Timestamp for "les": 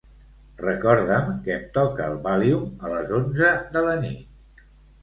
2.97-3.13